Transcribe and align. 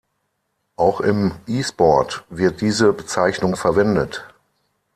Auch 0.77 0.99
im 1.01 1.31
E-Sport 1.45 2.25
wird 2.31 2.61
diese 2.61 2.91
Bezeichnung 2.91 3.55
verwendet. 3.55 4.23